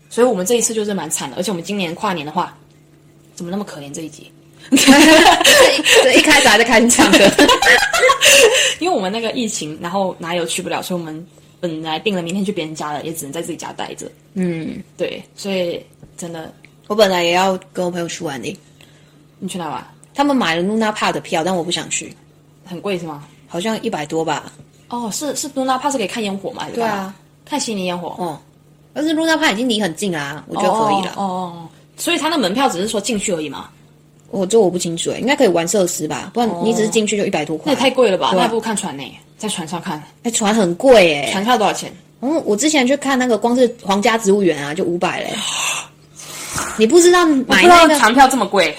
[0.08, 2.56] 所以我们这一次就是蛮惨的，而且我们今年跨年的话，
[3.34, 4.30] 怎么那么可怜这一集？
[4.70, 7.18] 这一开始还在开心唱歌，
[8.80, 11.26] 因为我们那个疫情，然后哪有去不了，所以我们
[11.60, 14.10] 本来定了明天去别人家的，也只能在自己家待着。
[14.34, 15.84] 嗯，对，所以
[16.16, 16.50] 真的。
[16.92, 18.54] 我本来也要跟我朋友去玩的，
[19.38, 19.82] 你去哪玩？
[20.14, 22.14] 他们买了 Luna Park 的票，但我不想去，
[22.66, 23.24] 很贵是吗？
[23.48, 24.52] 好像一百多吧。
[24.90, 26.66] 哦，是是 Luna Park 是可以看烟火吗？
[26.74, 27.14] 对啊，
[27.46, 28.08] 看悉尼烟火。
[28.22, 28.38] 哦，
[28.92, 31.14] 但是 Luna Park 已经离很近啦，我觉得可以了。
[31.16, 33.70] 哦哦，所以他的门票只是说进去而已嘛？
[34.30, 36.30] 我这我不清楚诶，应该可以玩设施吧？
[36.34, 38.34] 不然你只是进去就一百多块，那也太贵了吧？
[38.36, 39.02] 那不如看船呢，
[39.38, 40.02] 在船上看。
[40.24, 41.90] 哎，船很贵哎，船票多少钱？
[42.20, 45.32] 嗯，我之前去看那个光是皇家植物园啊，就五百嘞。
[46.76, 48.76] 你不知道买那个船票这么贵？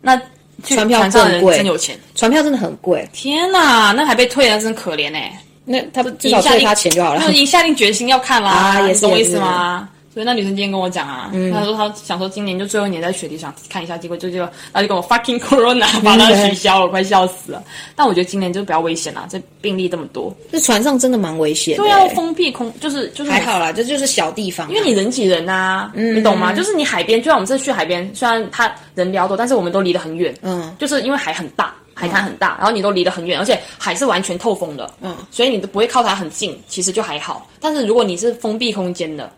[0.00, 0.20] 那
[0.64, 1.98] 船票真贵，真有钱。
[2.14, 3.08] 船票真的很贵。
[3.12, 5.32] 天哪，那还被退了，真可怜哎。
[5.64, 7.20] 那他不至少退他钱就好了。
[7.24, 9.88] 那已经下定决心要看啦啊，也是懂我意思吗？
[10.12, 17.62] 所以那女生今天跟我讲啊，她说她想说今年就最后一年在雪地上看一下，结果就就然后就跟我 fucking corona 把它取消了，快笑死了。
[17.94, 21.76] 但我觉得今年就比较危险啦，这病例这么多，这船上真的蛮危险。
[21.76, 26.52] 对，啊封闭空，就是就是还好啦，这就是小地方，因为你人挤人呐，你懂吗？
[26.52, 37.46] 就是你海边，就像我们这次去海边，虽然它人比较多，但是我们都离得很远，嗯，就是因为海很大，海滩很大，然后你都离得很远，而且海是完全透风的，嗯，所以你都不会靠它很近，其实就还好。
[37.60, 39.30] 但是如果你是封闭空间的。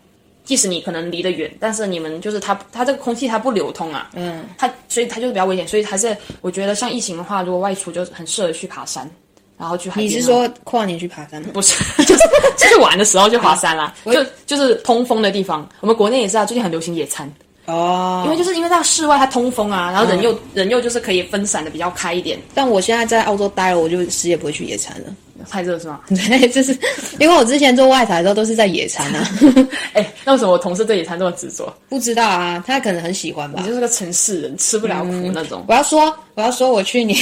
[0.43, 9.09] 即使你可能离得远，但是你们就是它它这个空气它不流通啊，嗯，它所以它就是比较危险，所以还是我觉得像疫情的话，如果外出就很适合去爬山，
[9.57, 10.13] 然后去海边啊。
[10.13, 11.49] 你是说跨年去爬山吗？
[11.53, 12.21] 不是， 就是
[12.57, 15.67] 出去玩的时候就爬山啦， 就就是通风的地方。
[15.79, 17.31] 我们国内也是啊，最近很流行野餐，
[17.67, 22.39] 哦，因为就是因为在室外它通风啊，然后人又、人又就是可以分散的比较开一点。
[22.55, 25.13] 但我现在在澳洲待了，我就死也不会去野餐了。
[25.49, 26.01] 太热是吗？
[26.09, 26.77] 对，就是
[27.19, 29.29] 因为我之前做外采的时候都是在野餐啊，
[29.93, 31.73] 哎、那为什么我同事对野餐这么执着？
[31.89, 33.67] 不知道啊，他可能很喜欢吧你。
[33.67, 35.63] 就是个城市人，吃不了苦那种。
[35.67, 37.17] 我要说，我要说，我去年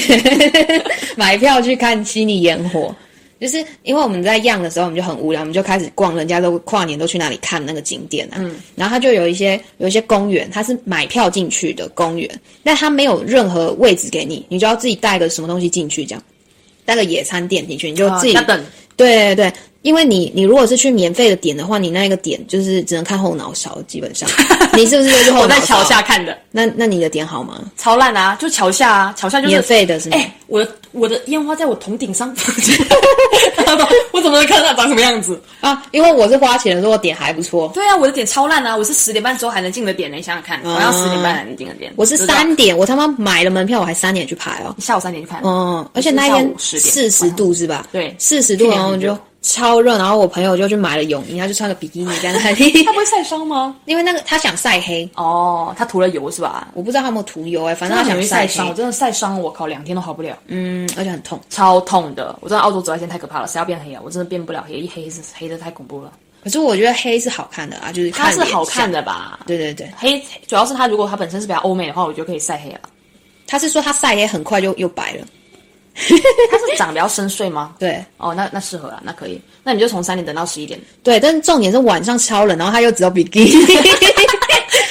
[1.16, 2.94] 买票去看悉尼烟火，
[3.40, 8.36] 就是因为我们在样的时候，我们就很无聊，我们就开始逛，人家都跨年都去哪里看那个景点啊。
[8.40, 12.30] 嗯，然后他就有一些有一些公园，他是买票进去的公园，
[12.64, 16.24] 但他没有任何位置给你，你就要自己带个什么东西进去，这样
[16.90, 18.66] 带个野餐垫进去，你就自己、等，
[19.00, 24.30] 对对对，因为你你如果是去免费的点的话，你那个点就是只能看后脑勺，基本上
[24.76, 25.44] 你是不是就是后脑？
[25.44, 27.62] 我在桥下看的，那那你的点好吗？
[27.78, 28.38] 超烂啊！
[28.40, 30.18] 就桥下啊，桥下就是免费的是吗？
[30.18, 32.36] 哎、我的我的烟花在我头顶上，
[34.12, 35.40] 我怎么能看到它长什么样子？
[35.62, 37.70] 啊，因为我是花钱的，时候点还不错。
[37.74, 38.76] 对啊，我的点超烂啊！
[38.76, 41.94] 我是十点半之后还能进的点，你想想看，我要十点半才能进的点。
[41.96, 44.76] 我是知道三点，我他妈买了门票，我还三点去排哦。
[44.80, 47.88] 下午三点去看，嗯，而且那一天我是下午10点四十度是吧？
[47.92, 53.76] 对四十度，就超热，然后我朋友就去买了泳衣，他就穿个比基尼在那里 他，不会晒伤吗？
[53.86, 56.70] 因为那个他想晒黑，哦，他涂了油是吧？
[56.74, 61.40] 我不知道他有没有涂油哎、反正他想晒容易晒伤，我，真的晒伤，我靠，两天都好不了，嗯，而且很痛。
[61.50, 62.38] 超痛的。
[62.42, 64.02] 我真的澳洲紫外线太可怕了，谁要变黑啊？
[64.04, 66.12] 我真的变不了黑，一黑是黑的太恐怖了。
[66.44, 69.40] 可是我觉得黑是好看的啊，就是它是好看的，的吧？
[69.46, 72.80] 对对对，黑主要是它如果它本身是比较欧美的话，我觉得可以晒黑了。
[73.46, 75.26] 他是说他晒黑很快就又白了，
[76.52, 77.74] 它是长得比较深邃吗？
[77.80, 79.40] 对哦，那那适合了，那可以。
[79.64, 83.66] 那你就从三点等到十一点，对，但是重点是晚上超冷，然后他又只有比基尼。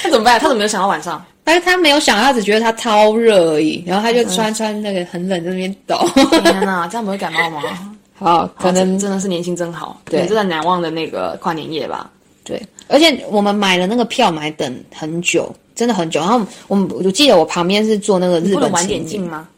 [0.05, 0.39] 那 怎么办？
[0.39, 1.25] 他怎么没有想到晚上？
[1.45, 5.99] 但是他没有想到，他只觉得他超热而已，然后他就穿穿那个很冷在那边抖。
[6.43, 7.63] 天哪， 这样不会感冒吗？
[8.15, 12.11] 好，可能真的是年轻真好，对你这段难忘的那个跨年夜吧。
[12.45, 16.21] 对，而且我们买了那个票，买等很久，真的很久。
[16.21, 19.49] 然后我们我记得我旁边是坐那个日不能晚本情侣点进吗？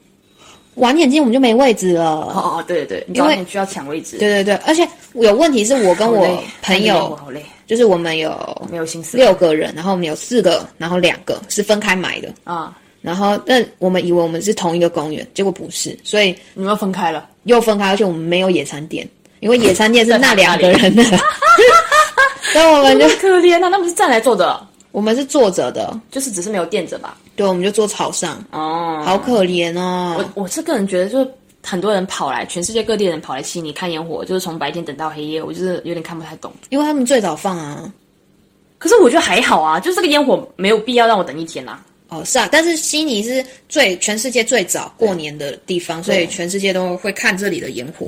[0.80, 2.04] 晚点进我们就没位置了。
[2.04, 4.18] 哦哦，对对对，因为早点需要抢位置。
[4.18, 6.26] 对对对，而且有问题是我跟我
[6.62, 12.28] 朋友，好累，就是我们有没有心思六个人，然后我们有四个，然后两个是分开买的。
[12.44, 12.76] 啊！
[13.02, 19.08] 然后那我们以为我们是同一个公园，结果不是，所以你们分开了，又分开，而且我们没有野餐垫，
[19.40, 21.02] 因为野餐垫是 那两个人的，
[22.52, 23.68] 所以我们就 可怜啊！
[23.68, 27.16] 那不是站来坐着，我们是坐着的，就是只是没有垫着吧？
[27.40, 30.14] 对，我们就坐草上，哦，好可怜哦。
[30.18, 31.30] 我我是个人觉得，就是
[31.62, 36.52] 很多人跑来，全世界各地的人跑来悉尼看烟火，就是从白天等到黑夜，我就是有点看不太懂。
[36.68, 37.90] 因为他们最早放啊，
[38.76, 48.06] 可是我觉得还好啊，就是这个烟火没有必要让我等一天呐、哦是啊，但是悉尼是最全世界最早过年的地方，所以全世界都会看这里的烟火。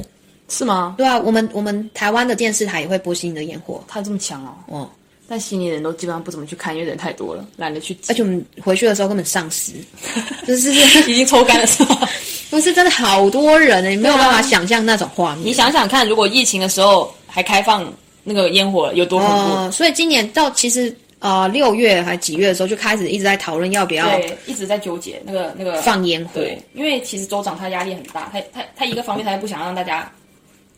[0.50, 0.96] 是吗？
[0.98, 3.82] 对啊，我们我们台湾的电视台也会播悉尼的烟火。
[3.88, 4.90] 他这么强哦，哦，
[5.32, 7.96] 但悉尼人都基本上不怎么去看，因为人太多了，懒得去。
[8.06, 9.72] 而且我们回去的时候根本丧尸，
[10.46, 10.70] 就是
[11.10, 12.06] 已经抽干了是吧？
[12.50, 15.46] 不是真的好多人呢，你没有办法想象那种画面。
[15.46, 17.90] 你想想看，如果疫情的时候还开放
[18.22, 19.34] 那个烟火，有多恐怖？
[19.34, 30.12] 哦，所以今年到其实呃六月还几月的时候就开始一直在讨论要不要对，一直在纠结那个那个放烟火，对，因为其实州长他压力很大，他他他一个方面他也不想让大家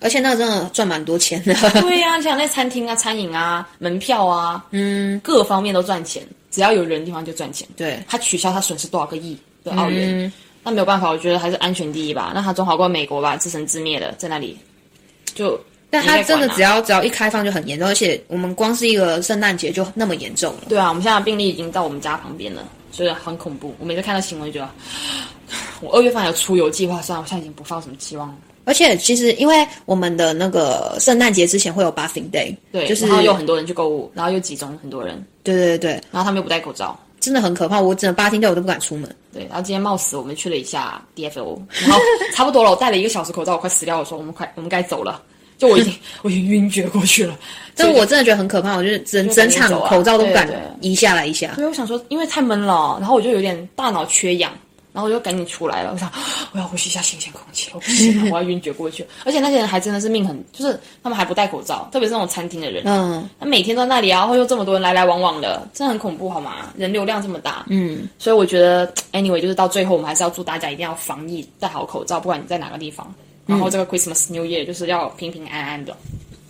[0.00, 1.54] 而且那个真的赚蛮多钱的。
[1.80, 7.66] 对呀、你想那餐厅啊、餐饮啊、门票啊，嗯，各方面都赚钱，只要有人的地方就赚钱。
[7.76, 10.30] 对，他取消，他损失多少个亿的澳元？
[10.62, 12.32] 那没有办法，我觉得还是安全第一吧。
[12.34, 14.58] 那他总好过美国吧，自生自灭的在那里，
[15.34, 15.58] 就
[15.90, 20.62] 但他真的只要要只要一开放就很严重，而且我们光是一个圣诞节就那么严重了。
[20.68, 23.74] 对啊，我们现在病例已经到我们家旁边了，所以很恐怖。
[23.78, 24.72] 我每次看到新闻就觉得，
[25.80, 28.34] 我二月份还有出游计划，算了，我现在已经不放什么期望了。
[28.64, 36.98] 而且其实因为我们的那个圣诞节之前会有 Buffing Day，对，就是然后有很多人去购物，然后又集中很多人，对对对，然后他们又不戴口罩。
[37.20, 37.80] 真的很可怕。
[37.80, 39.08] 我整个 Buffing Day 我都不敢出门。
[39.32, 41.98] 对，然后今天冒死我们去了一下 DFO， 然后
[42.34, 45.22] 差不多了，我戴了一个小时口罩，我快死掉了，我说我们快我们该走了，
[45.56, 47.38] 就我已经 我已经晕厥过去了。
[47.74, 51.54] 但是我真的觉得很可怕，我就是整整场口罩都不敢对对移下来一下。
[51.56, 54.52] 对，我想说，因为太闷了，然后我就有点大脑缺氧，
[54.94, 55.90] 然后我就赶紧出来了。
[55.92, 56.08] 我想，
[56.54, 59.04] 我要呼吸一下新鲜空气，我不行了， 我要晕厥过去。
[59.24, 66.72] 而且那些人还真的是命很，就是他们还不戴口罩，特别是那种餐厅的人，嗯，他每天都在那里啊，然后又这么多人来来往往的，真的很恐怖，好吗？
[66.76, 73.12] 人流量这么大，嗯，所以我觉得， anyway，就是到最后，我们还是要祝大家一定要防疫，戴好口罩，不管你在哪个地方。
[73.46, 75.94] 然后这个 Christmas New Year 就是要平平安安的。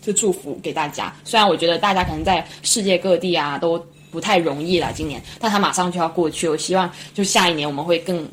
[0.01, 1.11] 就祝福给大家。
[1.24, 3.82] 虽然我觉得大家可能在世界各地啊都
[4.15, 8.25] 不太容易了，今年，但它马上就要过去，我希望就下一年我们会更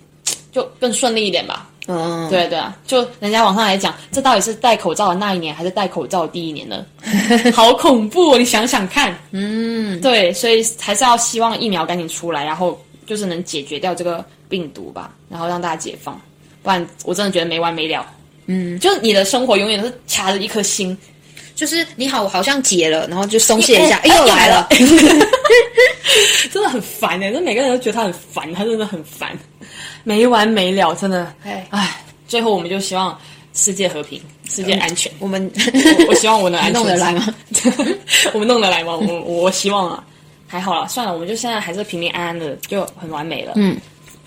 [0.51, 1.67] 就更顺利一点吧。
[1.87, 6.85] 嗯，对对啊，就人家网上来讲，这到底是戴口罩的那一年，还是戴口罩的第一年呢？
[7.51, 8.37] 好恐怖、哦！
[8.37, 16.21] 你想想看，嗯，对，所以还是要希望疫苗赶紧出来，然后就是能解决掉这个病毒吧，然后让大家解放，
[16.61, 18.05] 不然我真的觉得没完没了。
[18.45, 20.95] 嗯，就是你的生活永远都是卡着一颗心，
[21.55, 24.67] 就是你好，好像解了，然后就松懈一下，哎，又来了，
[26.51, 29.37] 真的很烦哎、这每个人都觉得他很烦，他真的很烦，
[30.03, 33.17] 没完没了，真的，哎唉，最后我们就希望
[33.53, 35.11] 世界和平，世界安全。
[35.19, 37.35] 我们我我希望我能安全 弄得来吗？
[38.33, 38.95] 我们弄得来吗？
[38.95, 40.03] 我我希望啊，
[40.47, 43.53] 还好啦，算了，我们就现在还是平平安安的，就很完美了。
[43.55, 43.77] 嗯，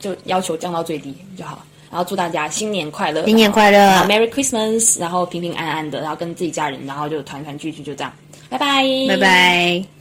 [0.00, 1.64] 就要求降到最低就好。
[1.94, 3.78] 然后祝大家新年快乐，新年快乐
[4.08, 8.12] ，Merry Christmas，然后平平安安的，然后跟自己家人，然后就团团聚聚，就这样，
[8.48, 9.93] 拜拜，拜拜。